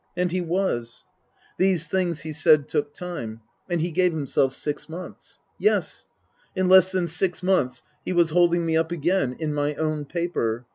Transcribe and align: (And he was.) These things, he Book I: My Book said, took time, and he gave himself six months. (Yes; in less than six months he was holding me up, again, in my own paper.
(And 0.17 0.31
he 0.31 0.41
was.) 0.41 1.05
These 1.59 1.87
things, 1.87 2.21
he 2.21 2.31
Book 2.31 2.33
I: 2.33 2.33
My 2.33 2.33
Book 2.33 2.41
said, 2.63 2.69
took 2.69 2.93
time, 2.95 3.41
and 3.69 3.81
he 3.81 3.91
gave 3.91 4.13
himself 4.13 4.51
six 4.53 4.89
months. 4.89 5.37
(Yes; 5.59 6.07
in 6.55 6.67
less 6.67 6.91
than 6.91 7.07
six 7.07 7.43
months 7.43 7.83
he 8.03 8.11
was 8.11 8.31
holding 8.31 8.65
me 8.65 8.75
up, 8.75 8.91
again, 8.91 9.33
in 9.37 9.53
my 9.53 9.75
own 9.75 10.05
paper. 10.05 10.65